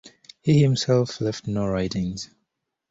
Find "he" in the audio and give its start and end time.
0.41-0.63